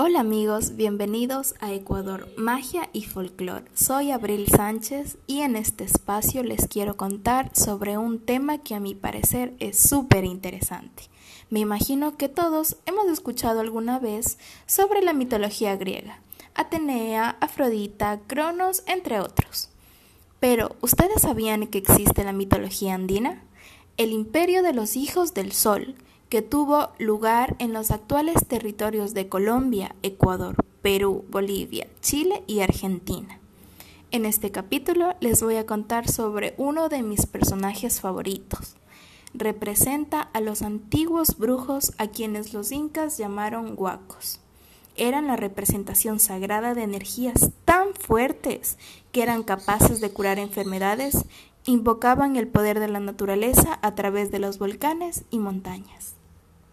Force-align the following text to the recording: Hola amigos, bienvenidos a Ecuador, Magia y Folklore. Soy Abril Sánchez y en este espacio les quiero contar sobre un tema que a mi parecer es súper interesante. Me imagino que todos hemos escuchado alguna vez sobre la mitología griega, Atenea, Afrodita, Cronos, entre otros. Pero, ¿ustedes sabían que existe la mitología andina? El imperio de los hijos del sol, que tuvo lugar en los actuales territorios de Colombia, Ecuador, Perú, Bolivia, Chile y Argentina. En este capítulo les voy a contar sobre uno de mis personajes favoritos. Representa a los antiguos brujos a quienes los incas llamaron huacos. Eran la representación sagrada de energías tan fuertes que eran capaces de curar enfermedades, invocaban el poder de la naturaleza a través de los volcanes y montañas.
Hola 0.00 0.20
amigos, 0.20 0.76
bienvenidos 0.76 1.56
a 1.58 1.72
Ecuador, 1.72 2.28
Magia 2.36 2.88
y 2.92 3.02
Folklore. 3.02 3.64
Soy 3.74 4.12
Abril 4.12 4.46
Sánchez 4.46 5.18
y 5.26 5.40
en 5.40 5.56
este 5.56 5.82
espacio 5.82 6.44
les 6.44 6.68
quiero 6.68 6.96
contar 6.96 7.50
sobre 7.52 7.98
un 7.98 8.20
tema 8.20 8.58
que 8.58 8.76
a 8.76 8.80
mi 8.80 8.94
parecer 8.94 9.54
es 9.58 9.76
súper 9.76 10.24
interesante. 10.24 11.02
Me 11.50 11.58
imagino 11.58 12.16
que 12.16 12.28
todos 12.28 12.76
hemos 12.86 13.08
escuchado 13.08 13.58
alguna 13.58 13.98
vez 13.98 14.38
sobre 14.66 15.02
la 15.02 15.14
mitología 15.14 15.74
griega, 15.74 16.20
Atenea, 16.54 17.36
Afrodita, 17.40 18.20
Cronos, 18.28 18.84
entre 18.86 19.18
otros. 19.18 19.68
Pero, 20.38 20.76
¿ustedes 20.80 21.22
sabían 21.22 21.66
que 21.66 21.78
existe 21.78 22.22
la 22.22 22.32
mitología 22.32 22.94
andina? 22.94 23.42
El 23.96 24.12
imperio 24.12 24.62
de 24.62 24.74
los 24.74 24.94
hijos 24.94 25.34
del 25.34 25.50
sol, 25.50 25.96
que 26.28 26.42
tuvo 26.42 26.90
lugar 26.98 27.56
en 27.58 27.72
los 27.72 27.90
actuales 27.90 28.46
territorios 28.46 29.14
de 29.14 29.28
Colombia, 29.28 29.94
Ecuador, 30.02 30.56
Perú, 30.82 31.24
Bolivia, 31.30 31.86
Chile 32.00 32.42
y 32.46 32.60
Argentina. 32.60 33.38
En 34.10 34.26
este 34.26 34.50
capítulo 34.50 35.14
les 35.20 35.42
voy 35.42 35.56
a 35.56 35.66
contar 35.66 36.08
sobre 36.08 36.54
uno 36.58 36.88
de 36.88 37.02
mis 37.02 37.26
personajes 37.26 38.00
favoritos. 38.00 38.76
Representa 39.34 40.20
a 40.20 40.40
los 40.40 40.62
antiguos 40.62 41.38
brujos 41.38 41.92
a 41.98 42.08
quienes 42.08 42.52
los 42.52 42.72
incas 42.72 43.18
llamaron 43.18 43.74
huacos. 43.76 44.40
Eran 44.98 45.28
la 45.28 45.36
representación 45.36 46.18
sagrada 46.18 46.74
de 46.74 46.82
energías 46.82 47.50
tan 47.64 47.94
fuertes 47.94 48.78
que 49.12 49.22
eran 49.22 49.44
capaces 49.44 50.00
de 50.00 50.10
curar 50.10 50.38
enfermedades, 50.38 51.24
invocaban 51.64 52.34
el 52.36 52.48
poder 52.48 52.80
de 52.80 52.88
la 52.88 52.98
naturaleza 52.98 53.78
a 53.80 53.94
través 53.94 54.32
de 54.32 54.40
los 54.40 54.58
volcanes 54.58 55.24
y 55.30 55.38
montañas. 55.38 56.14